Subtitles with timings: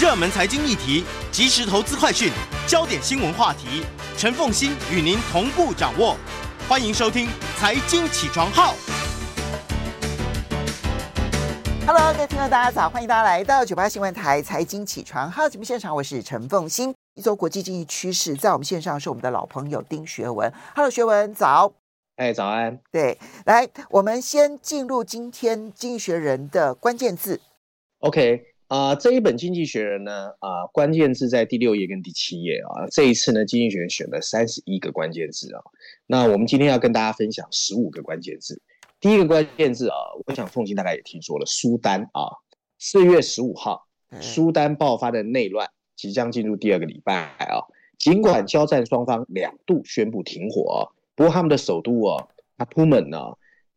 [0.00, 2.32] 热门财经议题、即时投资快讯、
[2.66, 3.84] 焦点新闻话题，
[4.16, 6.16] 陈凤欣与您同步掌握。
[6.66, 7.26] 欢迎收听
[7.58, 8.72] 《财经起床号》。
[11.86, 16.94] Hello，各位听众大家早，欢迎大家来到九八新闻台《财经起床号》节目现场，我是陈凤欣。
[17.16, 20.50] 一周国际经济趋势，在我们线上是我们的老朋友丁学文。
[20.74, 21.74] Hello，学文早。
[22.16, 22.80] 哎，早安。
[22.90, 27.42] 对，来，我们先进入今天《经济学人》的关键字。
[27.98, 32.86] OK，啊、呃，这一本《经济学人》呢，啊、呃，关键字在第六页跟第七页啊。
[32.92, 35.60] 这一次呢，《经济学人》选了三十一个关键字啊。
[36.06, 38.62] 那我们今天要跟大家分享十五个关键字。
[39.00, 42.30] 第一个关键字啊，我想凤琴大概也听说了，苏丹啊。
[42.78, 43.88] 四月十五号，
[44.20, 47.66] 苏丹爆发的内乱即将进入第二个礼拜啊。
[47.98, 50.92] 尽管交战双方两度宣布停火。
[51.16, 52.28] 不过他们的首都哦，
[52.58, 53.18] 阿普门呢，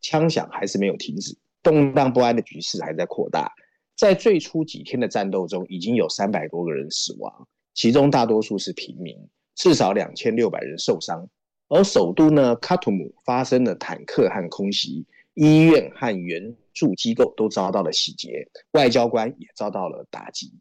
[0.02, 3.52] 枪响还是没有停止，动荡不安的局势还在扩大。
[3.96, 9.16] 在最初几天的战斗中，已经有三百多个人死亡，其中大多数是平民，
[9.56, 11.28] 至少两千六百人受伤。
[11.70, 20.54] 而首都呢，喀土姆发生了坦克和空袭，医院和援助机构都遭到了洗劫，外交官也遭到了打击。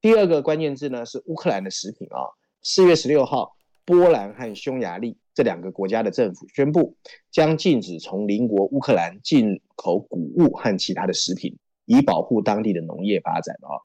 [0.00, 2.26] 第二个关键字呢是乌克兰的食品啊，
[2.62, 3.56] 四月十六号。
[3.86, 6.96] 波兰和匈牙利这两个国家的政府宣布，
[7.30, 11.54] 将禁止从邻国乌克兰进口谷物和其他的食品，
[11.84, 13.56] 以保护当地的农业发展。
[13.62, 13.80] 啊，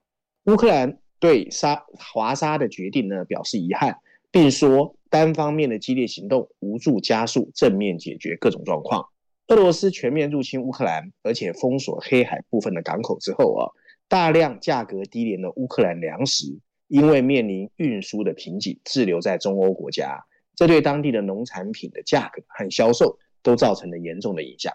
[0.45, 3.97] 乌克兰对沙华沙的决定呢表示遗憾，
[4.31, 9.05] 并说单方面的激烈行动无助加速正面解决各种状况。
[9.47, 13.69] 俄罗斯全面入侵乌克兰，而且封锁黑海部分的港口之后啊，
[14.07, 16.59] 大量价格低廉的乌克兰粮食。
[16.87, 20.25] 因为面临运输的瓶颈，滞留在中欧国家，
[20.55, 24.73] 这对当地的农产品的价格和销售都造成了严重的影响。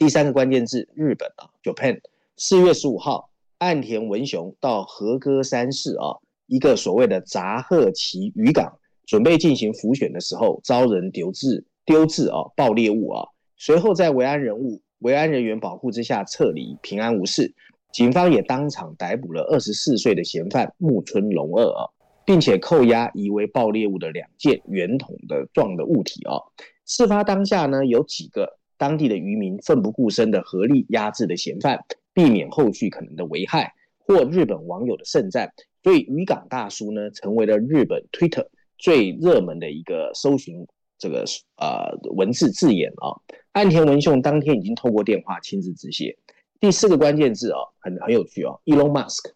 [0.00, 2.00] 第三个关键字，日本啊，Japan，
[2.38, 13.28] 四月十五号，岸田文雄到和歌山市啊，一个所谓的杂贺崎渔港，准备进行浮选的时候，遭人丢掷丢掷啊，爆裂物啊，
[13.58, 17.54] 随后在维安人物维安人员保护之下撤离，平安无事。
[17.92, 21.84] 警方也当场逮捕了二十四岁的嫌犯木村隆二啊，
[22.24, 26.40] 并且扣押疑为爆裂物的两件圆筒的状的物体啊。
[26.86, 35.52] 事发当下呢，有几个当地的渔民奋不顾身的合力压制了嫌犯，避免后续可能的危害，获日本网友的盛赞。
[35.82, 38.46] 所以渔港大叔呢，成为了日本 Twitter
[38.78, 40.66] 最热门的一个搜寻
[40.98, 41.26] 这个
[41.58, 43.12] 呃文字字眼啊。
[43.52, 46.16] 岸田文雄当天已经透过电话亲自致谢。
[46.58, 48.58] 第四个关键字哦，很很有趣哦。
[48.64, 49.30] Elon Musk，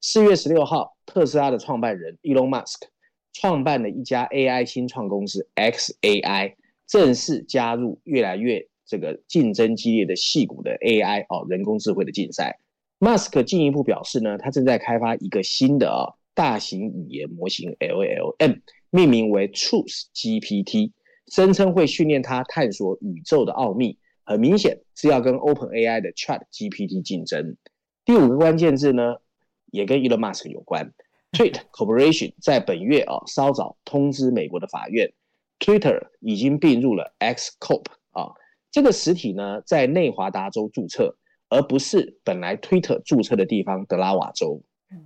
[0.00, 2.82] 四月十六号，特斯拉的创办人 Elon Musk
[3.32, 6.54] 创办了一家 AI 新创公司 xAI，
[6.88, 12.58] 正式加入越来越这个竞争激烈的矽谷的 AI 哦人工智慧的竞赛。
[12.98, 20.90] Musk 进一步表示呢，他正在开发一个新的哦大型语言模型 LLM，命名为 Truth GPT，
[21.26, 23.98] 声称会训练它探索宇宙的奥秘。
[24.24, 27.56] 很明显是要跟 OpenAI 的 ChatGPT 竞争。
[28.04, 29.16] 第五个关键字呢，
[29.70, 30.92] 也跟 Elon Musk 有关。
[31.32, 35.12] Twit Corporation 在本月啊稍早通知美国的法院
[35.58, 38.32] ，Twitter 已经并入了 X Corp 啊，
[38.70, 41.16] 这个实体呢在内华达州注册，
[41.48, 44.62] 而不是本来 Twitter 注册的地方德拉瓦州。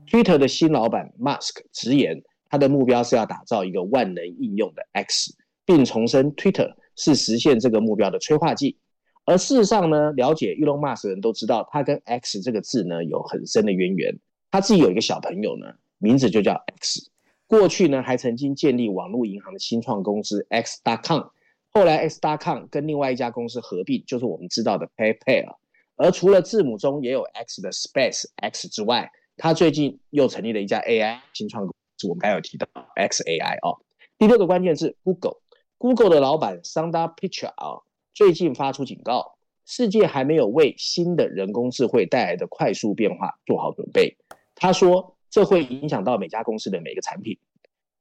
[0.07, 5.35] Twitter 的新老板 Musk 直言，他的目标是要打造一个万能应用的 X，
[5.65, 8.79] 并重申 Twitter 是实现这个目标的催化剂。
[9.25, 14.19] 而事实上呢，了解 Elon Musk 的人都知道，他跟 X 这个字呢有很深的渊源。
[14.51, 15.67] 他自己有一个小朋友呢，
[15.99, 17.11] 名字就叫 X。
[17.47, 21.23] 过去呢，还曾经建立网络银行的新创公司 X.com。
[21.75, 25.57] 后来 X.com 跟另外一家公司合并，就是我们知道的 PayPal。
[25.97, 32.67] 而除了字母中也有 X 的 Space X 之外，它最近又成立了一家 AI 新创公司，我们刚有提到
[32.97, 33.81] xAI 哦。
[34.19, 37.81] 第六个关键字 Google，Google 的老板 s a n d a r p i c h a r 啊。
[38.15, 44.19] 最近发出警告，世界还没有为新的人工智慧带来的快速变化做好准备。
[44.55, 47.39] 他说，这会影响到每家公司的每个产品。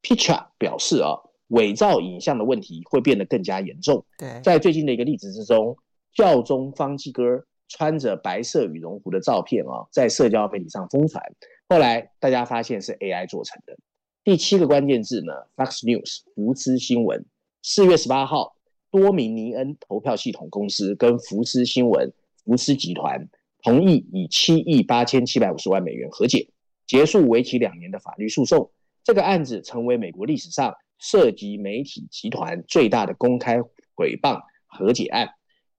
[0.03, 4.03] Pichai 表示啊，伪造影像的问题会变得更加严重。
[4.17, 5.77] 对，在最近的一个例子之中，
[6.13, 11.23] 教宗方济哥穿着白色羽绒服的照片啊，在社交媒体上疯传，
[11.69, 13.77] 后来大家发现是 AI 做成的。
[14.23, 17.25] 第七个关键字呢，Fox News 福斯新闻，
[17.61, 18.55] 四月十八号。
[18.93, 22.11] 多米尼恩投票系统公司跟福斯新闻、
[22.43, 23.29] 福斯集团
[23.63, 26.49] 同意以七亿八千七百五十万美元和解，
[26.85, 28.69] 结束为期两年的法律诉讼。
[29.01, 33.57] 这个案子成为美国历史上涉及媒体集团最大的公开
[33.95, 35.31] 诽谤和解案。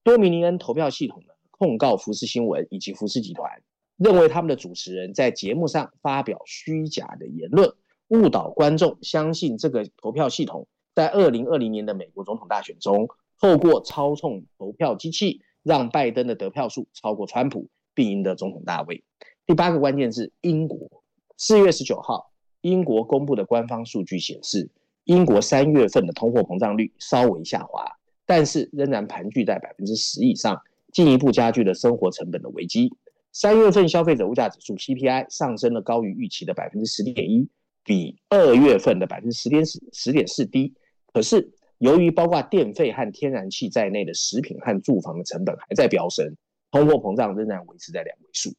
[0.02, 3.62] 多米尼恩投票系统呢，控告福斯新闻以及福斯集团，
[3.96, 7.72] 认为他们的主持人在节目上发表虚假的言论，
[8.08, 13.08] 误导观众相信这个投票系统在二零二零年的美国总统大选中，
[13.40, 19.04] 透过操纵投票机器，让拜登的得票数超过川普，并赢得总统大位。
[19.46, 21.04] 第八个关键字：英国。
[21.36, 24.70] 四月十九号，英国公布的官方数据显示，
[25.04, 27.84] 英国三月份的通货膨胀率稍微下滑，
[28.24, 30.60] 但是仍然盘踞在百分之十以上，
[30.92, 32.92] 进一步加剧了生活成本的危机。
[33.32, 37.48] 三月份消费者物价指数 CPI 上升了高于预期的百分之十点一，
[37.82, 40.74] 比二月份的百分之十点十十点四低。
[41.12, 46.36] 可是，由于包括电费和天然气在内的食品和住房的成本还在飙升，
[46.70, 48.50] 通货膨胀仍然维持在两位数。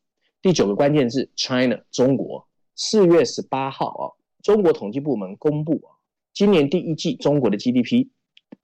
[0.42, 2.48] 第九个关键字：China，中国。
[2.76, 4.06] 四月十八号啊，
[4.42, 5.93] 中国统计部门公布啊，
[6.34, 8.08] 今年第一季中国的 GDP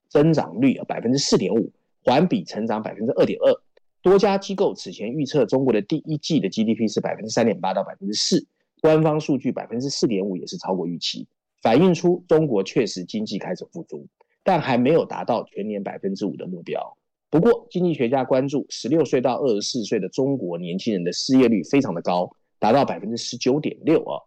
[0.07, 1.71] 增长率啊百分之四点五，
[2.03, 3.53] 环比成长百分之二点二。
[4.01, 8.47] 多家机构此前预测中国的第一季的 GDP 是百分之三点八到百分之四，
[8.81, 11.27] 官方数据百分之四点五也是超过预期，
[11.61, 14.07] 反映出中国确实经济开始复苏，
[14.43, 16.97] 但还没有达到全年百分之五的目标。
[17.29, 22.35] 不过，经济学家关注十六岁到二十四岁的中国年轻人的失业率非常的高。
[22.61, 24.19] 达到百分之十九点六啊！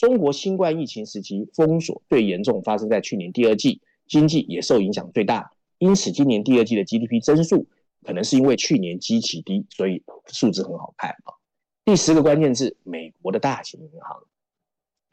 [0.00, 5.52] 中国新冠疫情时期封锁最严重，发生在去年第二季，经济也受影响最大。
[5.76, 7.66] 因此，今年第二季的 GDP 增速
[8.02, 11.36] 可能是因为去年基期低，所以数字很好看啊。
[11.84, 14.22] 第十个关键字：美国的大型银行。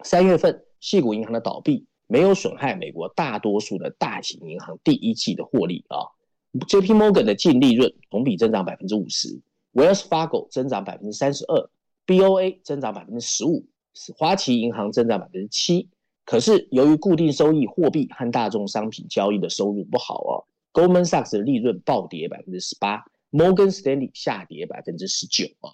[0.06, 6.00] 三月份，矽谷银行的倒闭没有损害美国大多数的大型银行第一季的获利啊。
[6.54, 9.42] JP Morgan 的净利润同比增长百分之五十
[9.74, 11.70] ，Wells Fargo 增长百分之三十二。
[12.06, 13.66] BOA 增长百分之十五，
[14.18, 15.90] 花旗银行增长百分之七。
[16.26, 25.72] 可是由于固定收益货币和大众商品交易的收入不好哦，Goldman Sachs 的利润暴跌百分之十八，Morgan Stanley 下跌百分之十九啊。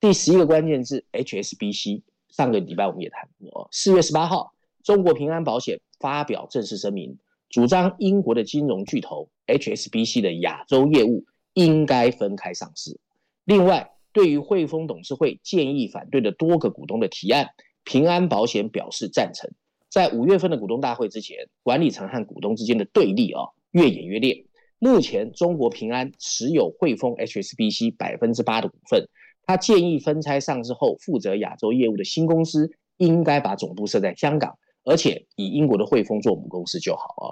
[0.00, 7.16] 第十一个关键字 HSBC，上个礼拜我们也谈过，四月十八号，中国平安保险发表正式声明，
[7.48, 11.24] 主张英国的金融巨头 HSBC 的亚洲业务
[11.54, 13.00] 应该分开上市。
[13.46, 17.48] 另外，对于汇丰董事会建议反对的多个股东的提案，
[17.82, 19.50] 平安保险表示赞成。
[19.90, 24.46] 在五月份的股东大会之前，管理层和股东之间的对立啊越演越烈。
[24.78, 29.08] 目前，中国平安持有汇丰 HSBC 百分之八的股份，
[29.46, 37.26] 他建议分拆上市后负责亚洲业务的新公司应该把总部设在香港，而且以英国的汇丰做母公司就好啊。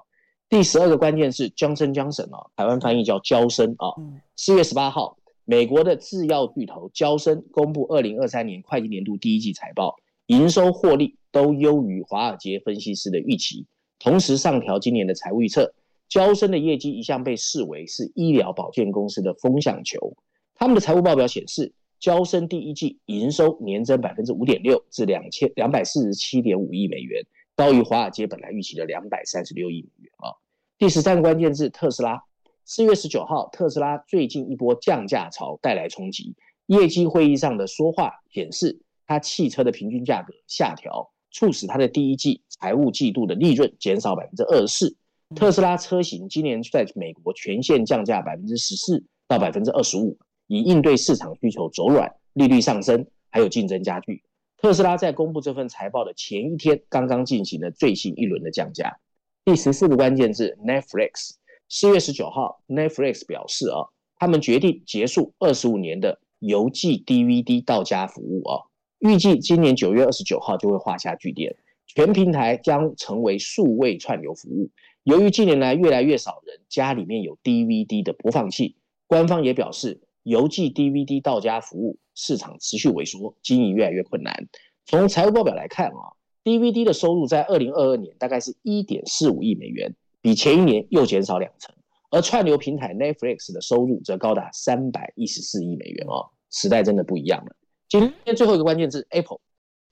[0.48, 3.94] 第十二个关键是 Johnson Johnson 啊，台湾翻译叫娇生啊。
[4.36, 5.16] 四月十八号。
[5.44, 9.96] 美国的制药巨头娇生公布二零二三年会计年度第一季财报，
[10.26, 13.66] 营收获利都优于华尔街分析师的预期，
[13.98, 15.74] 同时上调今年的财务预测。
[16.08, 20.14] 交生的业绩一向被视为是医疗保健公司的风向球，
[20.54, 27.24] 他们的财务报表显示，交生第一季营收年增百分之五点六，至两千两百四十七点五亿美元，
[27.56, 30.36] 高于华尔街本来预期的两百三十六亿美元啊。
[30.78, 32.22] 第十三个关键字特斯拉。
[32.64, 36.34] 四月十九号，特斯拉最近一波降价潮带来冲击。
[36.66, 44.96] 业绩会议上的说话显示，它汽车的平均价格下调，促使它的第一季财务季度的利润减少百分之二十四。
[45.34, 50.16] 特斯拉车型今年在美国全线降价百分之十四到百分之二十五，
[50.46, 54.22] 以应对市场需求走软、利率上升还有竞争加剧。
[54.58, 58.96] 特斯拉在公布这份财报的前一天，刚刚进行了最新一轮的降价。
[59.44, 61.32] 第十四个关键字：Netflix。
[61.74, 63.88] 四月十九号，Netflix 表示啊，
[64.18, 68.60] 他们决定结束二十五年的邮寄 DVD 到家服务啊，
[68.98, 74.68] 预计今年九月二十九号就会画下句点，全平台将成为数位串流服务。
[75.04, 78.76] 由于近年来越来越少人家里面有 DVD 的播放器，
[79.06, 84.46] 官方也表示，邮寄 DVD 到家服务市场持续萎缩，经营越来越困难。
[84.84, 89.96] 从财务报表来看啊，DVD 的收入在二零二二年大概是一点四五亿美元。
[90.22, 91.74] 比前一年又减少两成，
[92.10, 97.56] 而串流平台 Netflix 的收入则高达三百一十四亿美元哦，时代真的不一样了。
[97.88, 99.40] 今天最后一个关键字 Apple，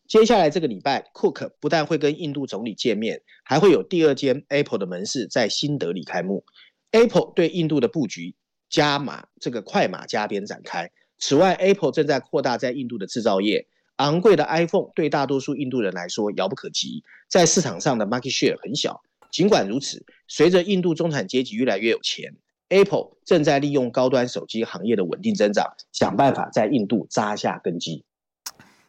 [0.08, 6.44] 接下来这个礼拜，Cook 不但会跟印度总理见面，还会有第二间 Apple 的门市在新德里开幕。
[6.92, 8.37] Apple 对印度的布局
[8.68, 10.90] 加码，这个快马加鞭展开。
[11.18, 13.66] 此外，Apple 正在扩大在印度的制造业。
[13.96, 19.02] 昂贵的 iPhone 对大多数印度人来说遥不可及，在市场上的 market share 很小。
[19.32, 22.34] 尽管如此，随着印度中产阶级越来越有钱
[22.68, 28.04] ，Apple 正在利用高端手机行业的稳定增长，想办法在印度扎下根基。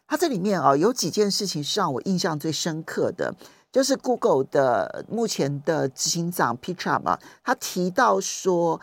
[0.07, 3.33] 它这里面啊，有几件事情是让我印象最深刻的，
[3.71, 8.81] 就是 Google 的目前的执行长 Pichai 嘛，他提到说，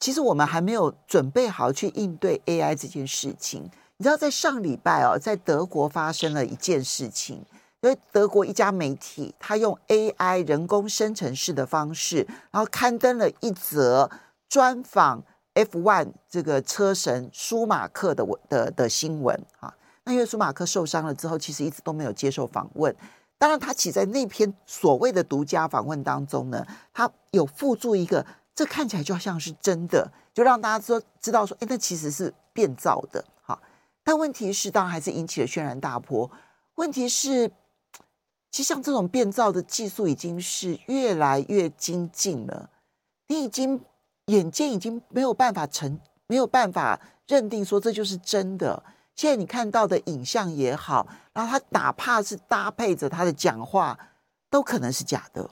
[0.00, 3.70] 其实我们还没有准备好去应对 AI 这件事情。
[3.98, 7.44] 你知道，在上礼拜哦，在德国发生了一件事情，
[7.82, 14.08] 因为德国一家媒体，他用 AI 人工生成式的方式，然后刊登了一则
[14.48, 15.22] 专访
[15.54, 19.74] F1 这个车神舒马克的的的新闻啊。
[20.04, 22.94] 那因为舒马克受伤了之后，其实一直都没有接受访问。
[23.36, 28.24] 当然，他其在那篇所谓的独家访问当中呢，他有附注一个，
[28.54, 33.24] 这看起来就像是真的，就让大家说知道说，哎，那其实是变造的。
[34.04, 36.30] 但问题是，当然还是引起了轩然大波。
[36.76, 37.50] 问题是，
[38.52, 42.70] 其实像这种变造的技术已经是越来越精进了。
[43.28, 43.80] 你已经
[44.26, 48.84] 眼见已经没有办法成，没有办法认定说这就是真的。
[49.16, 53.98] 现在你看到的影像也好，然后他哪怕是搭配着他的讲话，
[54.50, 55.50] 都可能是假的。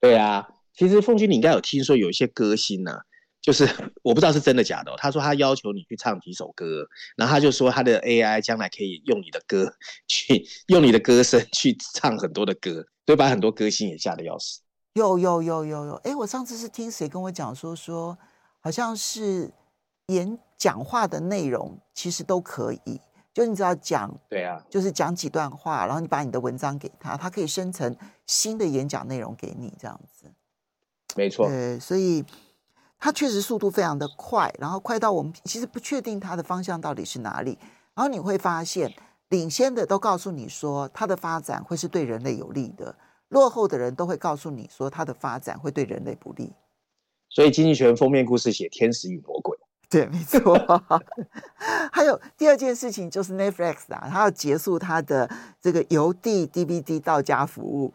[0.00, 3.02] 对啊，其实凤君，你应该有听说有一些歌星呢、
[3.46, 3.64] 就是
[4.02, 4.96] 我不知道是真的假的、哦。
[4.98, 6.84] 他说他要求你去唱几首歌，
[7.16, 9.72] 然后他就说他的 AI 将来可以用你的歌
[10.08, 14.62] 去用你的歌声去唱很多的歌，所以把很多歌星也吓得要死。
[14.94, 18.18] 有有有有有，哎，我上次是听谁跟我讲说说，
[18.58, 19.52] 好像是
[20.08, 23.00] 演讲话的内容其实都可以，
[23.32, 30.32] 就你只要讲，对啊，就是讲几段话，然后你把你的文章给他，他可以生成新的演讲内容给你，这样子。
[31.14, 31.46] 没错。
[31.46, 32.24] 对，所以。
[32.98, 37.58] 它确实速度非常的快，然后快到我们其实不确定它的方向到底是哪里。
[37.94, 38.92] 然后你会发现，
[39.28, 42.96] 领先的都告诉你说它的发展会是对人类有利的，
[43.28, 46.52] 落后的人都会告诉你说它的发展会对人类不利。
[47.28, 49.56] 所以经济学人封面故事写天使与魔鬼，
[49.90, 50.56] 对，没错。
[51.92, 55.28] 还有第二件事情就是 Netflix 啊，它要结束它的
[55.60, 57.92] 这个邮递 DVD 到家服务。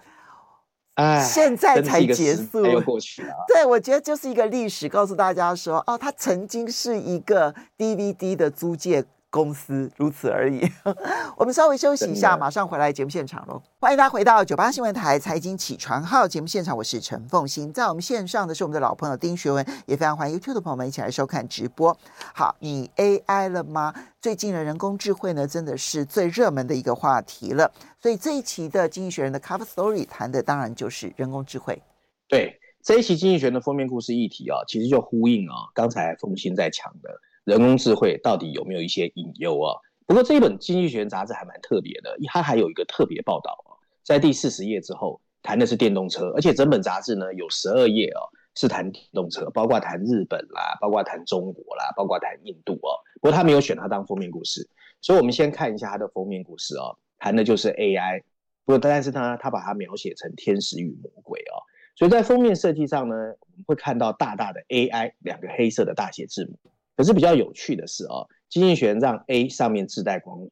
[1.02, 3.34] 哎，现在才结束，又过去了。
[3.48, 10.62] 对，我觉得就是一个历史，告诉大家说，哦，它曾经是一个 DVD 的租借公司，如此而已。
[11.38, 13.64] 我们稍微休息一下，马上回来节目现场喽。
[13.80, 17.72] 欢迎大家回到九八新闻台财经起床号节目现场，我是陈凤欣。
[17.72, 21.98] 在我们线上的是我们的老朋友丁学文，也非常欢迎 YouTube 的朋友们一起来收看直播。
[22.36, 23.94] 好，你 AI 了吗？
[24.20, 27.72] 最近的人工智慧呢，真的是最热门的一个话题了。
[28.02, 31.82] 所以这一期的《经济学人》的 Cover Story 谈的当然就是人工智慧。
[32.28, 37.10] 对，这一期《经济学人》的封面故事议题啊，其实就呼应啊，刚才凤馨在讲的。
[37.44, 39.74] 人工智慧到底有没有一些隐忧啊？
[40.06, 48.22] 不过这一本《经济学人》杂志还蛮特别的，它还有一个特别报道啊，在第四十页之后谈的是电动车，而且整本杂志呢有十二页哦，
[48.56, 53.00] 是谈电动车，包括谈日本啦，包括谈中国啦，包括谈印度哦。
[53.22, 54.70] 不过他没有选它当封面故事，
[55.00, 58.24] 所以我们先看一下它的封面故事哦，谈的就是 AI。
[58.66, 61.58] 不过但是他他把它描写成天使与魔鬼哦，
[61.96, 66.60] 所以在封面设计上呢，我们会看到大大的 AI 两个黑色的大写字母。
[66.96, 70.50] 可是比较有趣的是哦，经济学让 A 上面自带光环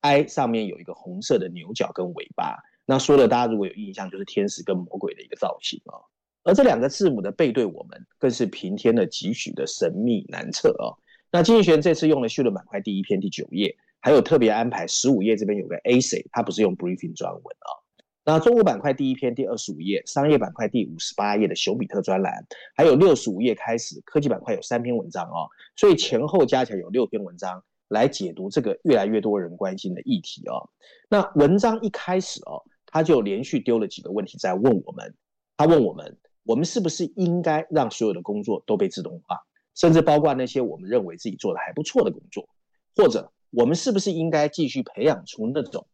[0.00, 2.56] ，I 上面有一个红色的牛角跟尾巴。
[2.86, 6.02] 那说的大家如果有印象，就是天使跟魔鬼的一个造型哦。
[6.42, 10.96] 而这两个字母的背对我们，更是平添了几许的神秘难测哦。
[11.30, 17.79] 那经济学这次用了绪论板块第一篇第九页，还有特别安排十五页这边有个 A C，它不是用 briefing 专文啊、哦。
[18.22, 22.46] 那中国板块第一篇第二十五页，商业板块第五十八页的熊彼特专栏，
[22.76, 30.68] 还有六十五页开始，科技板块有三篇文章哦，所以前后加起来有六篇文章来解读这个越来越多人关心的议题哦。
[31.08, 35.14] 那文章一开始哦，他就连续丢了几个问题在问我们，
[35.56, 39.40] 他问我们，我们是不是应该让所有的工作都被自动化，
[39.74, 42.46] 甚至包括那些我们认为自己做的还不错的工作，
[42.94, 45.86] 或者我们是不是应该继续培养出那种？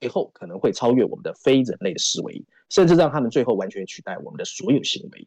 [0.00, 5.26] 最后可能会超越我们的非人类的思维，甚至让他们最后完全取代我们的所有行为，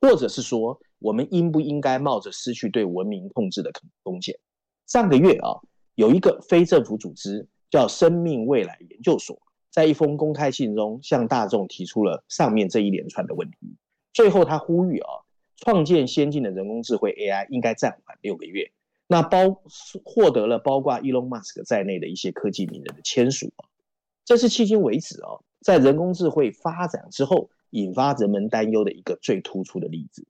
[0.00, 3.70] 或者是说，我们应不应该冒着失去对文明控制的
[4.02, 4.38] 风险？
[4.86, 5.60] 上个月啊，
[5.94, 13.56] 有一个非政府组织叫生命未来研究所，在一封公开信中向大众提出了上面这一连串的问题。
[14.12, 15.10] 最后，他呼吁啊，
[15.56, 18.72] 创建先进的人工智慧 AI 应该暂缓六个月。
[19.06, 19.62] 那包
[20.04, 23.64] 获得了包括伊隆马斯克在内的一些科技名人的签署啊。
[24.28, 30.28] 这是迄今为止哦，在人工智慧发展之后，引发人们担忧的一个最突出的例子。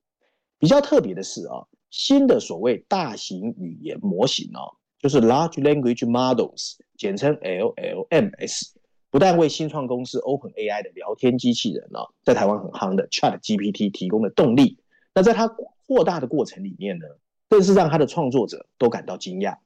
[0.60, 8.68] 比较特别的是啊，新的所谓大型语言模型哦，就是 Large Language Models，简称 LLMs，
[9.10, 14.78] 不但为新创公司 OpenAI 的聊天机器人哦，在台湾很夯的 ChatGPT 提供了动力，
[15.12, 17.06] 那在它扩大的过程里面呢，
[17.48, 19.56] 更是让它的创作者都感到惊讶。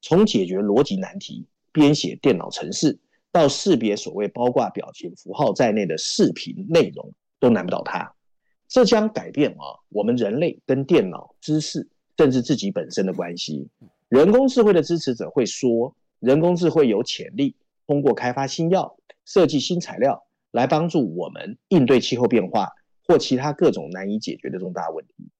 [0.00, 2.98] 从解决逻辑难题、编写电脑程式，
[3.32, 8.14] 到识别所谓包括表情符号在内的视频内容都难不倒他，
[8.68, 13.68] 这将改变啊我们人类跟电脑、知识甚至自己本身的关系。
[14.08, 22.68] 人工智慧的支持者会说，人工智慧有潜力通过开发新药、设计新材料来帮助我们应对气候变化
[23.06, 25.30] 或其他各种难以解决的重大问题。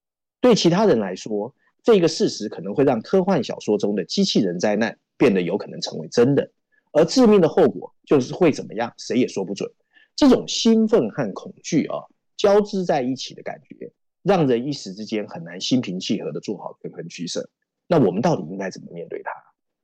[0.41, 6.51] 对其他人来说，这个事实可能会让科幻小说中的机器人灾难变得有可能成为真的，
[6.93, 9.71] 而致命的后果就是会怎么样，谁也说不准。
[10.15, 11.97] 这种兴奋和恐惧啊
[12.37, 17.49] 交织在一起的感觉，让人一时之间很难心平气和的做好权衡取舍。
[17.87, 19.31] 那我们到底应该怎么面对它？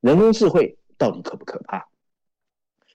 [0.00, 1.88] 人工智慧到底可不可怕？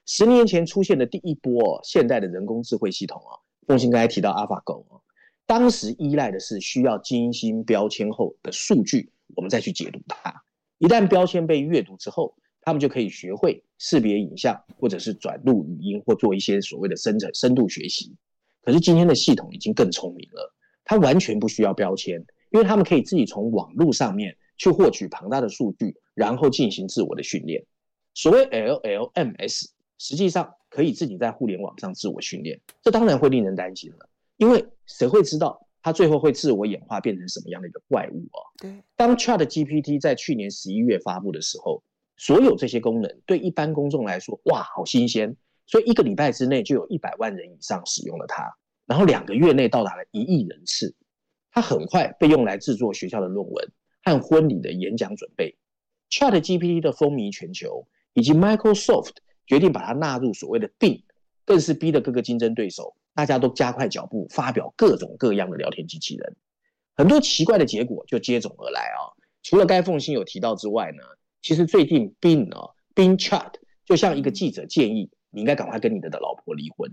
[0.06, 5.02] 十年前出现的第一波现代的人工智慧系统啊，凤馨刚才提到 AlphaGo 啊。
[5.46, 10.44] 当时依赖的是需要精心标签后的数据，我们再去解读它。
[10.78, 18.16] 一旦标签被阅读之后，他们就可以学会识别影像，或者是转录语音，或做一些所谓的深层深度学习。
[18.62, 20.54] 可是今天的系统已经更聪明了，
[20.86, 27.66] 它完全不需要标签，因为他们可以自己从网络上面去获取庞大的数据，然后进行自我的训练。
[28.14, 29.66] 所谓 LLMS，
[29.98, 34.10] 实际上可以自己在互联网上自我训练，这当然会令人担心了。
[34.38, 38.40] 因为谁会知道它最后会自我演化变成什么样的一个怪物啊？
[38.58, 41.84] 对，当 ChatGPT 在去年十一月发布的时候，
[42.18, 45.36] 所有这些功能对一般公众来说，哇，好新鲜！
[45.66, 48.56] 所以一个礼拜之内就有一百万人以上使用了它，
[48.86, 50.96] 然后两个月内到达了一亿人次。
[51.52, 53.72] 它很快被用来制作学校的论文
[54.04, 55.58] 和婚礼的演讲准备。
[56.10, 59.14] ChatGPT 的风靡全球，以及 Microsoft
[59.46, 61.04] 决定把它纳入所谓的 Bing，
[61.46, 62.96] 更是逼得各个竞争对手。
[63.16, 66.36] 大家都加快脚步，发表各种各样的聊天机器人，
[66.96, 69.14] 很多奇怪的结果就接踵而来啊！
[69.44, 71.04] 除了该凤新有提到之外呢，
[71.44, 73.52] 其实最近 Bing 啊，Bing Chat
[73.86, 76.90] 就像一个记者建议，你应该赶快跟你的老婆离婚。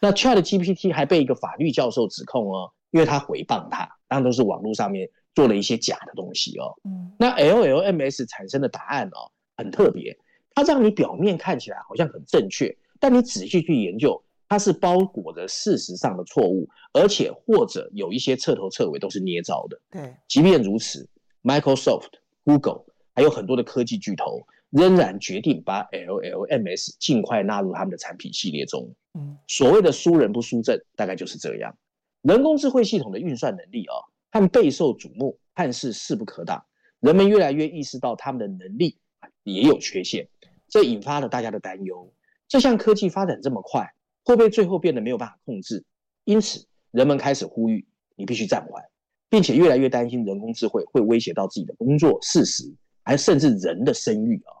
[0.00, 6.74] 那 Chat GPT 还被一个法律教授指控哦，因为他诽谤他，当然都是网络上面做了一些假的东西哦。
[7.18, 10.18] 那 LLMS 产生的答案哦，很特别，
[10.54, 14.20] 它让你表面看起来好像很正确，但你仔细去研究。
[14.48, 19.80] 它是包裹着事实上的错误，而且或者有一些彻头彻尾都是捏造的。
[19.92, 21.08] 对，即便如此
[21.44, 22.08] ，Microsoft、
[22.42, 28.94] Google 还有很多的科技巨头仍然决定把 LLMS 尽快纳入他们的产品系列中。
[29.14, 31.76] 嗯，所谓的输人不输阵，大概就是这样。
[32.22, 33.94] 人工智慧系统的运算能力啊，
[34.30, 36.64] 和备受瞩目，看似势不可挡。
[37.00, 38.98] 人们越来越意识到他们的能力
[39.44, 40.28] 也有缺陷，
[40.68, 42.12] 这引发了大家的担忧。
[42.48, 43.92] 这项科技发展这么快。
[44.22, 45.82] 会不会最后变得没有办法控制？
[46.24, 48.84] 因此，人们开始呼吁你必须暂缓，
[49.30, 52.70] 并且越来越担心人工智慧会威胁到自己的工作、事实，
[53.10, 54.54] 还甚至人的生育啊，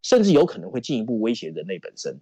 [0.00, 2.18] 甚至有可能会进一步威胁人类本身。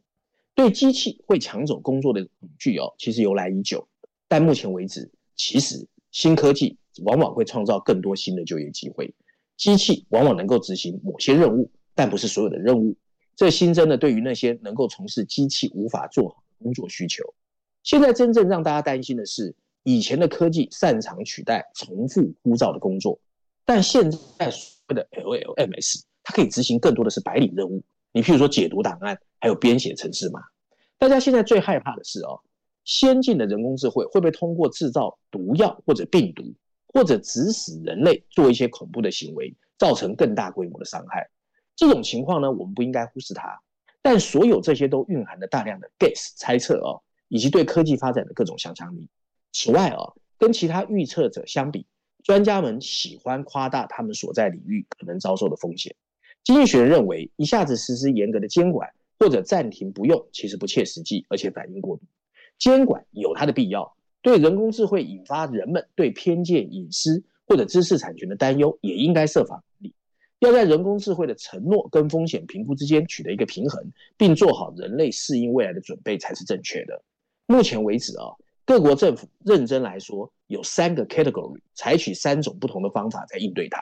[0.52, 3.86] 对机器会抢走工作的恐惧哦，其实由来已久。
[4.26, 9.14] 但目前为止，其实新科技往往会创造更多新的就业机会。
[9.56, 12.96] 机器往往能够执行某些任务，但不是所有的任务。
[13.36, 17.22] 这新增的对于那些能够从事机器无法做好的工作需求，
[17.84, 23.20] 现在真正让大家担心的是，以前的科技擅长取代重复枯燥的工作，
[23.68, 27.84] 但现在所谓的 LLMS，它可以执行更多的是白领任务。
[28.12, 30.40] 你譬如说解读档案，还有编写程式码。
[30.96, 32.40] 大家现在最害怕的是哦，
[32.84, 36.44] 先进的人工智慧会不会通过制造毒药或者病毒，
[36.94, 41.28] 或者指使人类做一些恐怖的行为，造成更大规模的伤害？
[41.76, 43.60] 这种情况呢，我们不应该忽视它。
[44.00, 49.06] 但所有这些都蕴含了大量的 guess 猜测哦，以及对科技发展的各种想象力。
[49.52, 51.86] 此外哦，跟其他预测者相比，
[52.22, 55.94] 专家们喜欢夸大他们所在领域可能遭受的风险。
[56.44, 62.02] 经济学认为，一下子实施严格的监管或者暂停不用，其实不切实际，而且反应过度。
[62.58, 69.94] 监管有它的必要，对人工智慧引发人们对偏见、隐私或者知识产权的担忧，也应该设法管理。
[70.40, 77.02] 要在人工智慧的承诺跟风险评估之间取得一个平衡，并做好人类适应未来的准备才是正确的。
[77.46, 78.32] 目前为止啊，
[78.68, 83.80] 各国政府认真来说有三个 category，采取三种不同的方法在应对它。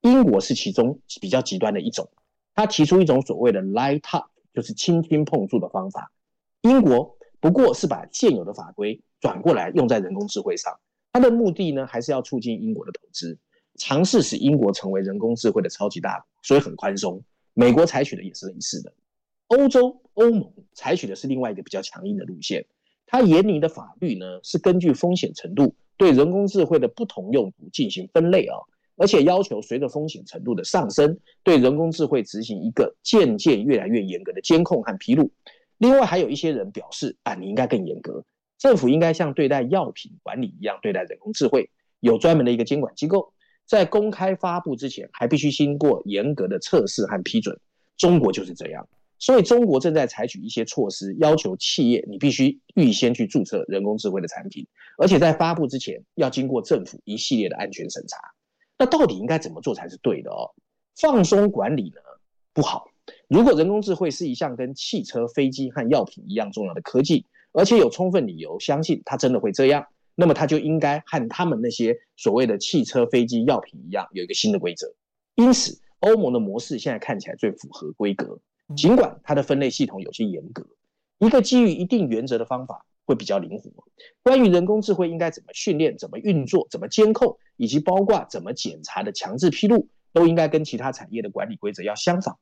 [0.00, 2.08] 英国是其中比较极端的一种，
[2.54, 6.10] 他提出一种所谓的 light up，就是轻轻碰触的方法。
[6.62, 10.80] 英国不过是把现有的法规转过来用在人工智慧上，
[11.12, 13.38] 它的目的呢，还是要促进英国的投资。
[13.76, 17.22] 尝试使英国成为人工智慧的超级大国，所以很宽松。
[17.52, 18.94] 美国采取的也是类似的。
[19.48, 22.64] 欧洲欧盟采取的是另外一个比较强硬的路线。
[23.12, 28.56] 它严厉的法律呢，是根据风险程度对人工智慧的不同用途进行分类啊，
[28.96, 35.30] 而且要求随着风险程度的上升，对人工智慧执行一个渐渐越来越严格的监控和披露。
[35.76, 38.24] 另外还有一些人表示啊，你应该更严格，
[38.58, 41.68] 政府应该像对待药品管理一样对待人工智慧，
[42.00, 43.34] 有专门的一个监管机构。
[43.66, 47.54] 在公开发布之前，还必须经过严格的测试和批准。
[47.98, 48.88] 中国就是这样，
[49.22, 54.66] 所以中国正在采取一些措施，要求企业你必须预先去注册人工智慧的产品，
[54.98, 58.18] 而且在发布之前要经过政府一系列的安全审查。
[58.76, 60.50] 那到底应该怎么做才是对的哦？
[61.00, 62.00] 放松管理呢？
[62.52, 62.88] 不好。
[63.28, 74.92] 如果人工智慧是一项跟汽车、飞机和药品一样重要的科技，而且有充分理由相信它真的会这样，那么它就应该和他们那些所谓的汽车、飞机、药品一样，有一个新的规则。
[75.36, 78.40] 因此，欧盟的模式现在看起来最符合规格，
[78.76, 80.66] 尽管它的分类系统有些严格，
[81.18, 83.70] 一个基于一定原则的方法会比较灵活。
[84.22, 92.38] 关于人工智慧应该怎么训练、怎么运作、怎么监控，以及包括怎么检查的强制披露，都应该跟其他产业的管理规则要相仿。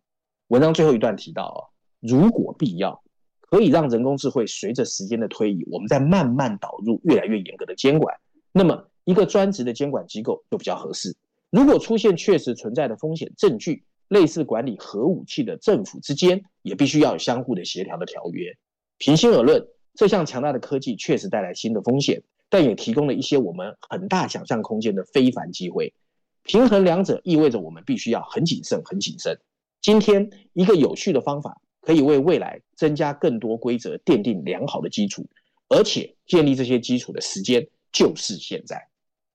[0.49, 1.61] 文章最后一段提到啊，
[2.01, 3.03] 如果必要，
[3.41, 8.17] 可以让人工智慧随着时间的推移，我们再慢慢导入越来越严格的监管。
[8.53, 11.17] 那么，一个专职的监管机构就比较合适。
[11.51, 18.53] 如果出现确实存在的风险证据，类似管理核武器的政府之间，也必须要有相互的协调的条约。
[18.99, 25.95] 平心而论，这项强大的科技确实带来新的风险，但也提供了一些我们很大想象空间的非凡机会。
[26.43, 29.39] 平衡两者意味着我们必须要很谨慎、很谨慎。
[29.81, 35.25] 今天，一个有趣的方法可以为未来增加更多规则奠定良好的基础，
[35.69, 38.89] 而且建立这些基础的时间就是现在。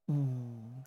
[0.07, 0.83] 嗯。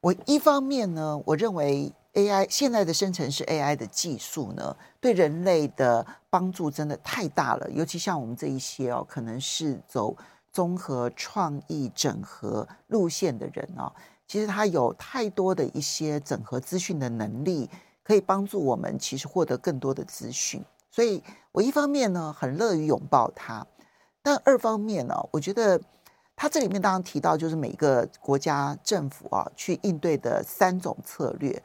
[0.00, 7.70] 我一方面呢，我认为 AI 现在的生成式 AI 的技术呢，对人类的帮助真的太大了。
[7.70, 10.16] 尤其像我们这一些哦，可能是走
[10.50, 13.92] 综合创意整合路线的人哦，
[14.26, 17.68] 其实他有太多的一些整合资讯的能力，
[18.02, 20.64] 可以帮助我们其实获得更多的资讯。
[20.90, 23.66] 所以我一方面呢，很乐于拥抱它，
[24.22, 25.80] 但二方面呢，我觉得。
[26.38, 31.62] 他这里面当然提到，就是每个国家政府啊，去应对的三种策略。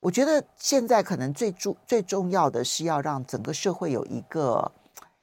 [0.00, 4.70] 我觉得现在可能最重最重要的是要让整个社会有一个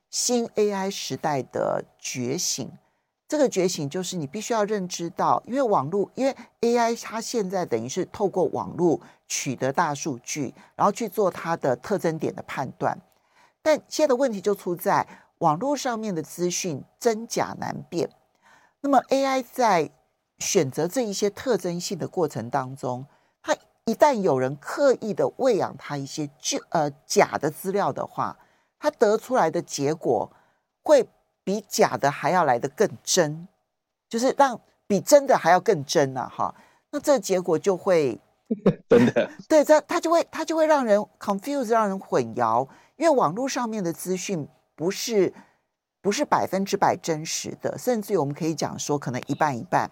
[0.10, 2.70] 新 AI 时代的觉醒。
[3.28, 13.02] 这个觉醒就是你必须要认知到，因为网络，因为 AI 它现在等于是透过网络取得大数据，然后去做它的特征点的判断。
[13.64, 15.08] 但现在的问题就出在
[15.40, 18.10] 网络上面的资讯真假难辨。
[18.82, 19.90] 那么 AI 在
[20.38, 23.08] 选择这一些特征性的过程当中，
[23.86, 28.38] 一旦有人刻意的喂养他一些就呃假的资料的话，
[28.80, 30.32] 他得出来的结果
[30.84, 31.08] 会
[31.44, 33.48] 比假的还要来得更真，
[34.10, 36.56] 就是让比真的还要更真呐、啊、哈。
[36.92, 38.20] 那这结果就会
[38.90, 42.68] 真的 对，这他就会他就会让人 confuse，让人混淆，
[42.98, 45.34] 因为网络上面的资讯不是。
[46.02, 49.90] 不是百分之百真实的，甚至于我们可以讲说，可能一半一半。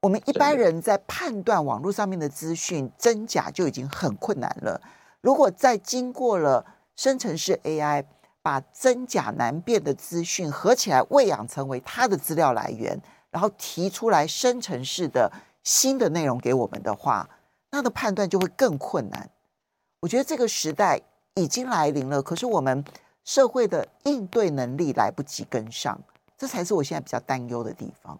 [0.00, 4.80] 我们一般人在判断网络上面的资讯真假就已经很困难了。
[5.20, 8.04] 如果再经过了生成式 AI
[8.40, 15.32] 把真假难辨的资讯合起来喂养成为它的资料来源，然后提出来生成式的
[15.64, 17.28] 新的内容给我们的话，
[17.70, 19.30] 那的判断就会更困难。
[20.00, 21.00] 我觉得这个时代
[21.34, 22.84] 已经来临了，可是我们。
[23.24, 26.00] 社会的应对能力来不及跟上，
[26.38, 28.18] 这才是我现在比较担忧的地方。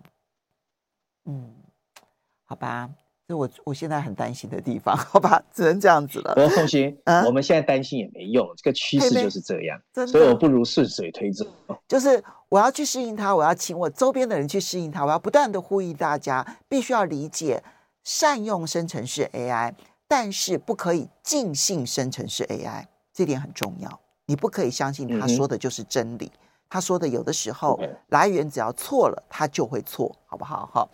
[2.48, 2.88] 嗯，好吧，
[3.26, 6.34] 这我我现在很担心的地方，好吧，只能这样子了。
[6.34, 11.46] 不要放心，嗯，我们现在担心也没用，这个趋势就是这样，所以我不如顺水推舟。
[11.86, 17.62] 就是我要去适应它，我要请我周边的人去适应它，我要不断的呼吁大家，必须要理解
[18.02, 19.74] 善用生成式 AI，
[20.06, 24.00] 但是不可以尽信生成式 AI，这点很重要。
[24.24, 26.38] 你不可以相信他说的就是真理，嗯、
[26.70, 30.68] 他说的有的时候来源只要错了，他就会错，好不好？
[30.72, 30.90] 好，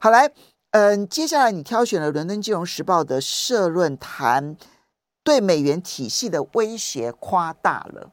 [0.00, 0.28] 好来，
[0.70, 4.56] 嗯，接下来你挑选了《伦敦金融时报》的社论，谈
[5.24, 8.12] 对美元体系的威胁夸大了。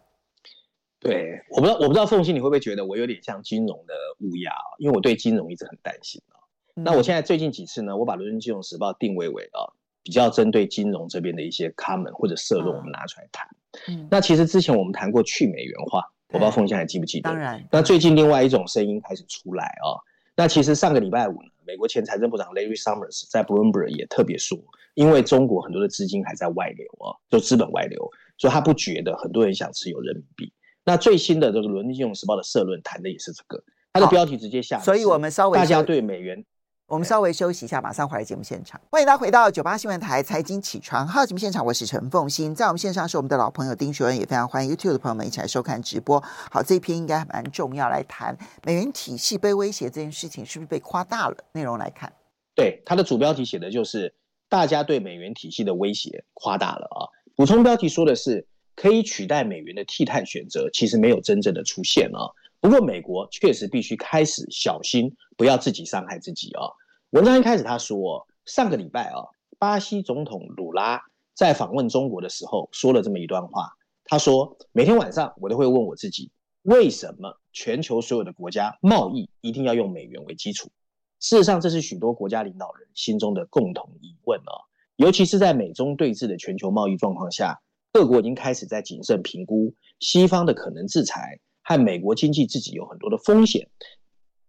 [0.99, 4.79] 对，我不知道，我不知道凤欣你会不会觉得我有点像金融的乌鸦啊？
[4.79, 6.39] 因为我对金融一直很担心啊。
[6.75, 9.67] 嗯、那我现在最近几次呢，我把《伦敦金融时报》定位为啊，
[10.01, 13.45] 比较针对金融这边的一些 comment 或者社论，我们拿出来谈。
[13.87, 17.29] 嗯嗯，那其实之前我们谈过去美元化，我不知道凤馨还记不记得？
[17.29, 17.61] 当然。
[17.69, 19.99] 那最近另外一种声音开始出来啊、哦。
[20.35, 24.57] 那其实上个礼拜五呢，美国前财政部长 Larry Summers 在 Bloomberg 也特别说，
[24.93, 30.53] 因为中国很多的资金还在外流啊、哦，就资本外流，所以他不觉得很多人想持有人民币。
[30.85, 36.45] 那最新的这个《伦敦金融时报》的社论谈的也是这个，它的标题直接下，所以我们稍微大家对美元。
[36.93, 38.79] 我们稍微休息一下，马上回来节目现场。
[38.91, 46.23] 欢迎大家回到九八新闻台财经起床号节目现场，我是陈凤欣，在我们线上是我们的老朋友丁学文，也非常欢迎 YouTube 的朋友们一起来收看直播。
[46.51, 51.37] 好，这一篇应该蛮重要，来谈美元体系被威胁这件事情是不是被夸大了？
[51.53, 52.13] 内容来看，
[52.53, 54.13] 对，它的主标题写的就是
[54.47, 57.09] 大家对美元体系的威胁夸大了啊。
[57.35, 62.29] 补充标题说的是可以取代美元的替代选择，其实没有真正的出现啊。
[62.61, 66.69] 不过美国确实必须开始小心，不要自己伤害自己啊。
[67.13, 69.21] 文章一开始他说，上个礼拜啊，
[69.59, 70.99] 巴西总统鲁拉
[71.35, 73.71] 在访问中国的时候说了这么一段话，
[74.05, 76.31] 他说每天晚上我都会问我自己，
[76.63, 80.71] 为什么全球所有的国家贸易一定要用美元为基础？
[81.19, 84.65] 事实上，这是许多国家领导人心中的共同疑问啊。
[84.95, 93.69] 尤其是在美中对峙的全球贸易状况下，各国已经开始在谨慎评估西方的可能制裁和美国经济自己有很多的风险。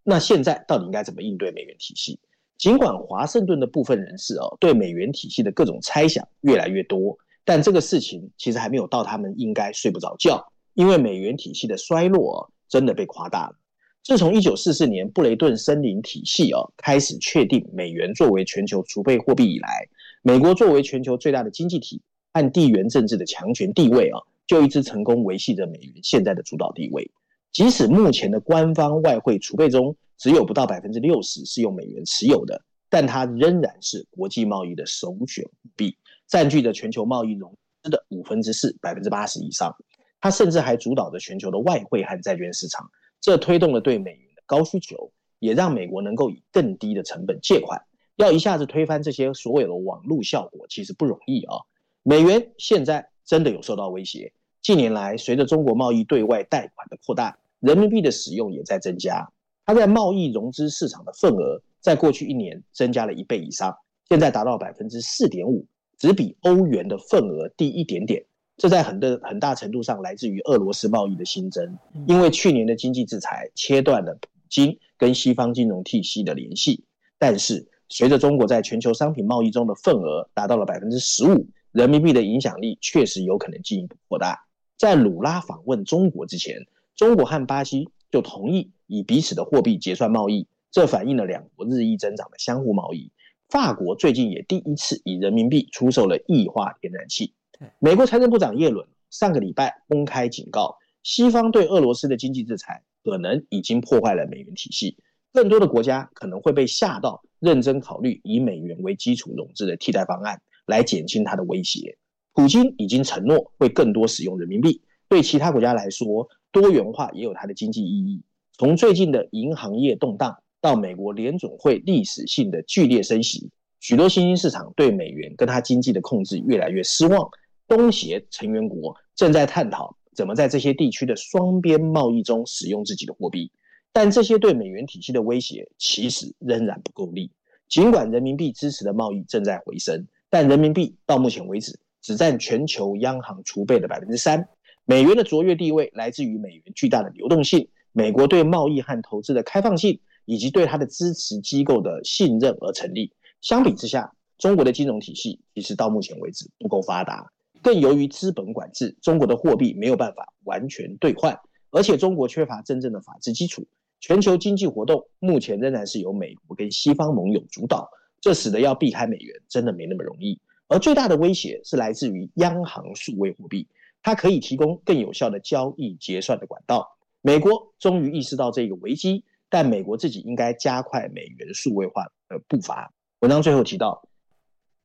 [0.03, 2.19] 那现在到底应该怎么应对美元体系？
[2.65, 13.55] 尽管华盛顿的部分人士哦，对美元体系的各种猜想越来越多，但这个事情其实还没有到他们应该睡不着觉，因为美元体系的衰落真的被夸大了。
[14.03, 19.87] 自从一九四四年布雷顿森林体系哦开始确定美元作为全球储备货币以来，
[20.23, 22.01] 美国作为全球最大的经济体
[22.33, 27.11] 和地缘政治的强权地位啊，就一直成功维系着美元现在的主导地位。
[27.53, 35.97] 即使目前的官方外汇储备中只有不到百分之六十是用美元持有的，但它仍然是国际贸易的首选货币，
[36.27, 39.75] 占据着全球贸易融资的五分之四，百分之八十以上。
[40.21, 42.91] 它甚至还主导着全球的外汇和债券市场。
[43.21, 47.83] 这推动了对美元的高需求，也让美国能够以更低的成本借款。
[48.17, 51.57] 要一下子推翻这些所有的网络效果，其实不容易啊。
[52.03, 54.33] 美元现在真的有受到威胁。
[54.63, 59.31] 近年来，随着中国贸易对外贷款的扩大，人民币的使用也在增加。
[59.67, 63.75] 它在贸易融资市场的份额，在过去一年增加了一倍以上，
[64.09, 65.67] 现在达到百分之四点五，
[65.99, 68.25] 只比欧元的份额低一点点。
[68.57, 76.85] 这在很的很大程度上来自于俄罗斯贸易的新增，因为去年的经济制裁切断了普京跟西方金融体系的联系。
[77.19, 84.39] 但是，随着中国在全球商品贸易中的份额达到了百分之十五，人民币的影响力确实有可能进一步扩大。
[84.77, 86.57] 在鲁拉访问中国之前，
[86.95, 93.11] 中国和巴西就同意以彼此的货币结算贸易，这反映了两国日益增长的相互贸易。
[93.49, 97.35] 法国最近也第一次以人民币出售了液化天然气。
[97.81, 104.97] 美国财政部长耶伦上个礼拜公开警告，西方对俄罗斯的经济制裁可能已经破坏了美元体系，
[105.33, 111.99] 更多的国家可能会被吓到，认真考虑以美元为基础融资的替代方案，来减轻它的威胁。
[112.33, 118.23] 普京已经承诺会更多使用人民币，对其他国家来说，多元化也有它的经济意义。
[118.57, 127.29] 从最近的银行业动荡到美国联总会历史性的剧烈升息，许多新兴市场对美元跟它经济的控制越来越失望。
[127.67, 133.51] 东协成员国正在探讨怎么在这些地区的双边贸易中使用自己的货币，
[133.93, 137.33] 但这些对美元体系的威胁其实仍然不够力。
[137.69, 144.47] 尽管人民币支持的贸易正在回升，但人民币到目前为止只占全球央行储备的百分之三。
[144.87, 153.13] 美元的卓越地位来自于美元巨大的流动性、美国对贸易和投资的开放性，以及对它的支持机构的信任而成立。
[153.41, 157.31] 相比之下，中国的金融体系其实到目前为止不够发达。
[157.63, 161.39] 更由于资本管制，中国的货币没有办法完全兑换，
[161.71, 163.67] 而且中国缺乏真正的法治基础。
[164.01, 167.89] 全球经济活动目前仍然是由美国跟西方盟友主导，
[168.21, 170.39] 这使得要避开美元真的没那么容易。
[170.69, 173.67] 而最大的威胁是来自于央行数位货币，
[174.05, 176.97] 它可以提供更有效的交易结算的管道。
[177.23, 182.93] 美国终于意识到这个危机，但美国自己应该加快美元数位化的步伐。
[183.21, 184.07] 文章最后提到，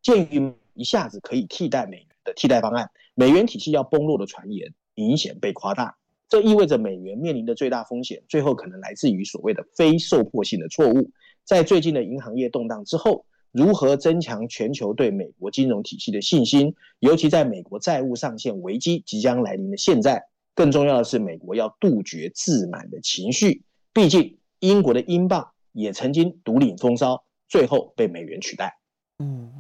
[0.02, 2.06] 鉴于一下子可以替代美元。
[2.26, 11.12] 的替代方案，美元体系要崩落的传言明显被夸大，这意味着美元面临的最大风险，最后可能来自于所谓的非受迫性的错误。
[11.46, 23.64] 在最近的银行业动荡之后，如何增强全球对美国金融体系的信心，尤其在美国债务上限危机即将来临的现在，更重要的是，美国要杜绝自满的情绪。
[23.94, 28.78] 毕竟，英国的英镑也曾经独领风骚，最后被美元取代。
[29.20, 29.52] 嗯，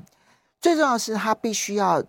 [0.62, 2.04] 最重要的是，他必须要。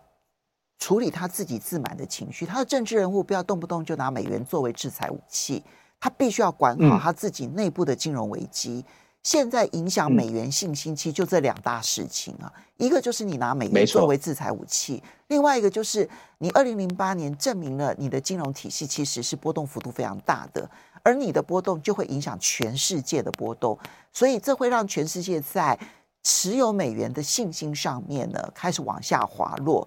[0.83, 5.62] 处理他自己自满的情绪，他的政治人物不要动不动就拿美元作为制裁武器，
[6.01, 8.77] 他必须要管好他自己内部的金融危机。
[8.79, 8.85] 嗯、
[9.23, 20.69] 现在影响美元信心，其实就这两大事情啊，一个就是你拿美元作为制裁武器，另外一个就是你二零零八年证明了你的金融体系其实是波动幅度非常大的，
[21.03, 23.79] 而你的波动就会影响全世界的波动，
[24.13, 25.79] 所以这会让全世界在
[26.23, 29.87] 持有美元的信心上面呢开始往下滑落。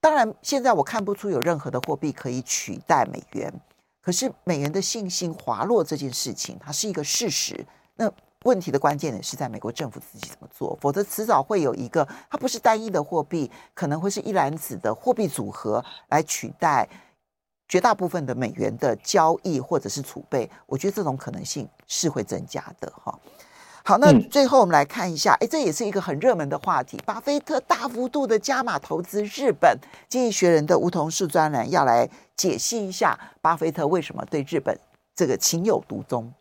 [0.00, 3.52] 当然，现在我看不出有任何的货币可以取代美元。
[4.00, 7.66] 可是美元的信心滑落这件事情，它是一个事实。
[7.96, 8.10] 那
[8.48, 16.88] 问题的关键点是在美国政府自己怎么做，否则迟早会有一个它不是单一的货币，可能会是一篮子的货币组合来取代
[17.68, 20.50] 绝大部分的美元的交易或者是储备。
[20.64, 23.18] 我觉得这种可能性是会增加的哈。
[23.84, 26.98] 好，那最后我们来看一下，哎，这也是一个很热门的话题。
[27.04, 34.74] 巴菲特大幅度的加码投资日本，经济学人的梧桐树专栏要来解析一下巴菲特为什么对日本
[35.14, 36.32] 这个情有独钟。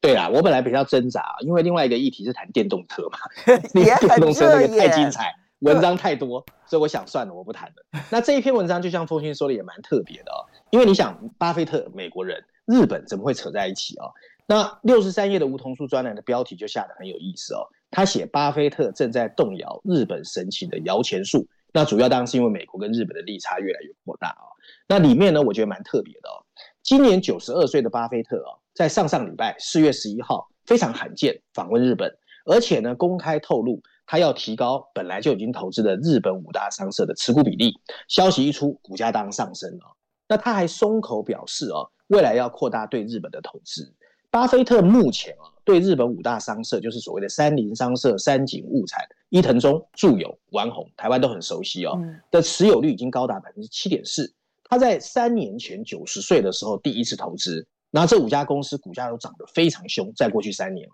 [0.00, 3.18] 对啊，我本来比较挣扎，因为另外一个议题是谈电动车嘛，
[3.72, 8.00] 电动车那个太精彩，文章太多，所以我想算了，我不谈了。
[8.10, 14.12] 那这一篇文章就像凤馨说的，也蛮特别的哦，因为你想，巴菲特美国人，日本怎么会扯在一起哦？
[14.46, 17.66] 那六十三页的梧桐树专栏的标题就下得很有意思哦。
[17.90, 21.46] 他写巴菲特正在动摇日本神奇的摇钱树。
[21.70, 24.48] 那主要当然是因为美国跟日本的利差越来越扩大哦。
[24.86, 26.40] 那里面呢，我觉得蛮特别的哦。
[26.82, 37.72] 今年九十二岁的巴菲特哦，在上上礼拜四月十一号非常罕见访问日本，而且呢公开透露他要提高本来就已经投资的日本五大商社的持股比例。
[38.06, 39.96] 消息一出，股价当然上升了。
[40.28, 43.92] 那他还松口表示哦，未来要扩大对日本的投资。
[44.30, 51.98] 巴菲特目前啊，对日本五大商社，就是所谓的三菱商社、三井物产、伊藤忠、住友、丸红，台湾都很熟悉哦，
[52.30, 54.32] 的持有率已经高达百分之七点四。
[54.70, 60.88] 他在三年前九十岁的时候第一次投资，那这五家公司股价都涨得非常凶，在过去三年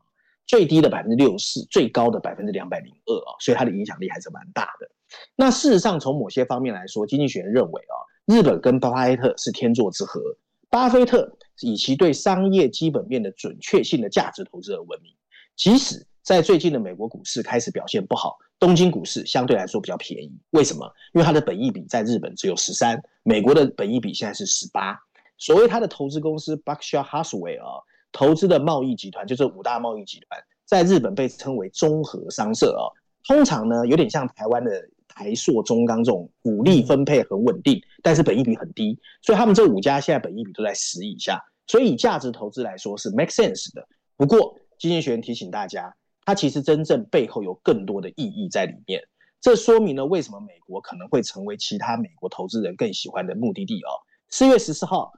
[0.47, 4.89] 最低的百分之六十四，最高的百分之两百零二啊，所以它的影响力还是蛮大的。
[5.35, 10.21] 那事实上，从某些方面来说，经济学人认为啊，日本跟巴菲特是天作之合。
[10.71, 15.13] 巴菲特以其对商业基本面的准确性的价值投资而闻名，
[15.57, 20.33] 即使在最近的美国股市开始表现不好，东京股市相对来说比较便宜。
[20.51, 20.85] 为什么？
[21.13, 24.99] 因为它的本益比在日本只有十三，美国的本益比现在是十八。
[25.39, 32.85] 所谓他的投资公司 Berkshire Hathaway 啊，投资的贸易集团就是五大贸易集团，在日本被称为综合商社啊，
[33.27, 34.89] 通常呢有点像台湾的。
[35.07, 43.87] 台塑、中钢这种股利分配很稳定，但是本益比很低，所以他们这五家现在本益比都在十以下，所以以价值投资来说是 make sense 的。
[44.17, 45.95] 不过，经济学人提醒大家，
[46.25, 49.01] 它其实真正背后有更多的意义在里面。
[49.41, 53.95] 这说明了为什么美国可能会成为其他美国投资人更喜欢的目的地哦。
[54.31, 55.13] 四月十四号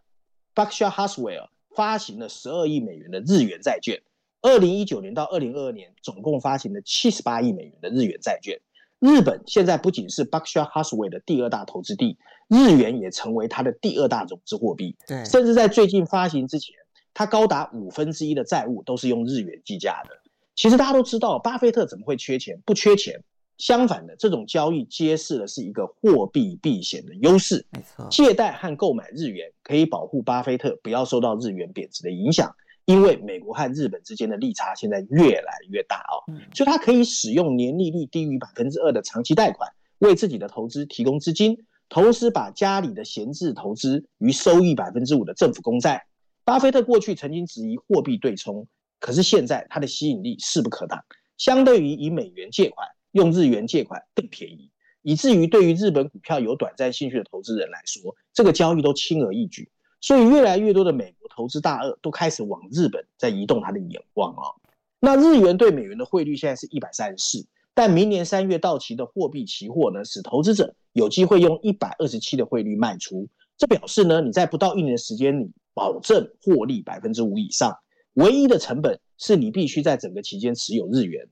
[0.57, 4.03] ，Berkshire Hathaway 发行了十二亿美元的日元债券，
[4.43, 8.59] 二零一九年到二零二二年总共发行了七十八亿美元的日元债券。
[8.99, 12.17] 日本现在不仅是 Berkshire Hathaway 的第二大投资地，
[12.49, 14.97] 日元也成为它的第二大融资货币。
[15.07, 16.75] 对，甚至在最近发行之前，
[17.13, 20.17] 它高达五分之一的债务都是用日元计价的。
[20.55, 22.59] 其实大家都知道，巴菲特怎么会缺钱？
[22.65, 23.23] 不缺钱，
[23.59, 27.65] 相反的，这种交易揭示的是一个货币避险的优势。
[27.71, 32.55] 没错，借贷和购买日元可以保护巴菲特不要受到日元贬值的影响。
[32.85, 36.23] 因为美国和日本之间的利差现在越来越大哦，
[36.55, 46.07] 所以他可以使用年利率低于百分之二的长期贷款，为自己的投资提供资金，同时把家里的闲置投资于收益百分之五的政府公债。
[46.45, 48.69] 巴菲特过去曾经质疑货币对冲，
[49.01, 51.03] 可是现在它的吸引力势不可挡，
[51.37, 59.71] 相对于以美元借款，用日元借款更便宜，以至于对于日本股票有短暂兴趣的投资人来说，这个交易都轻而易举。
[60.03, 64.53] 所以，越来越多的美国投资大鳄都开始往日本在移动他的眼光啊。
[65.01, 73.27] 那日元对美元的汇率现在是一百三十四，但明年三月到期的货币期货呢，使投资者有机会用一百二十七的汇率卖出。
[73.57, 77.75] 这表示呢，你在不到一年的时间里，保证获利百分之五以上。
[78.13, 81.27] 唯一的成本是你必须在整个期间持有日元。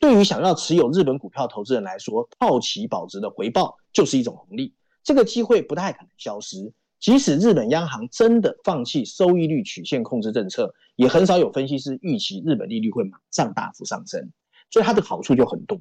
[0.00, 4.74] 对于想要持有日本股票投资人来说，套期保值的回报就是一种红利。
[5.02, 6.72] 这个机会不太可能消失。
[7.00, 14.32] 即使日本央行真的放弃收益率曲线控制政策，也很少有分析师预期日本利率会马上大幅上升，
[14.68, 15.80] 所以它的好处就很多。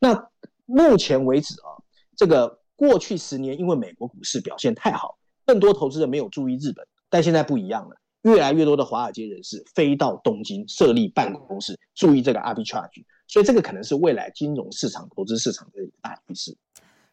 [0.00, 0.28] 那
[0.64, 1.78] 目前为止啊，
[2.16, 5.16] 这个过去十年因为美国股市表现太好，
[5.46, 16.56] 更多投资人没有注意日本，但现在不一样了，越来越多的华尔街人士飞到东京设立办公室，注意这个 arbitrage，所以这个可能是未来金融市场、投资市场的一个大趋势。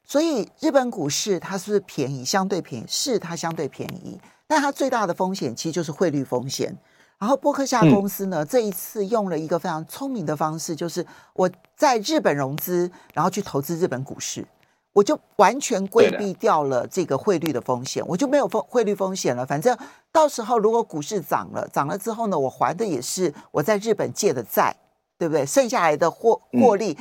[0.03, 2.25] 所以日本股市它是不是便宜？
[2.25, 6.77] 相对便宜，是它相对便宜，但它最大的风险其实就是汇率风险。
[7.19, 14.45] 然后波克夏公司呢，这一次用了一个非常聪明的方式，就是我在日本融资，然后去投资日本股市，
[14.91, 19.45] 我就完全规避掉了这个汇率的风险，我就没有风汇率风险了。
[19.45, 19.77] 反正
[20.11, 24.75] 到时候如果股市涨了，涨了之后呢，我还的也是我在日本借的债，
[25.23, 25.45] 对不对？
[25.45, 26.97] 剩下来的获获利。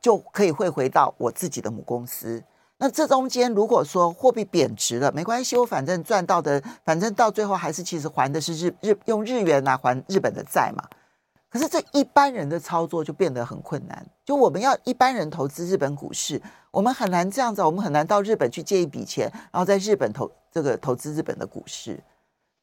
[0.00, 2.44] 就可以汇回到我自己的母公司。
[2.76, 10.84] 那这中间如果说货币贬值了，没关系，我反正赚到的，反正到最后还是其实还的是日日用日元来还日本的债嘛。
[11.48, 14.06] 可是这一般人的操作就变得很困难。
[14.26, 16.38] 就我们要一般人投资日本股市，
[16.70, 21.98] 我们很难这样子，我们很难到日本去借一笔钱，然后在日本投这个投资日本的股市。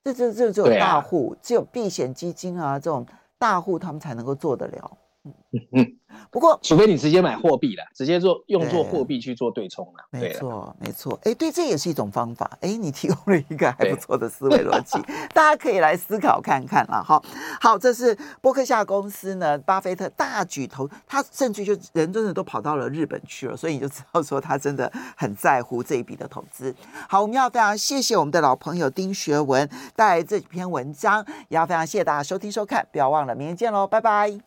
[0.03, 3.03] 这这这只有大户，只有避险基金啊这种
[3.39, 4.97] 大户他们才能够做得了。
[5.23, 5.33] 嗯
[5.73, 5.97] 嗯。
[6.29, 10.03] 不过，除非你直接买货币了，直接做用做货币去做对冲了。
[10.11, 11.17] 没错，没错。
[11.23, 12.57] 哎，对，这也是一种方法。
[12.59, 14.99] 哎，你提供了一个还不错的思维逻辑，
[15.33, 17.01] 大家可以来思考看看了。
[17.03, 17.21] 哈，
[17.61, 26.75] 好，这是波克夏公司呢，巴菲特大举投，他甚至就人真的都跑到了日本去了，所以你就知道说他真的很在乎这一笔的投资。
[27.07, 34.41] 好，我们要非常谢谢我们的老朋友丁学文带来这几篇文章，也要非常谢谢大家收听收看，不要忘了明天见喽，拜拜。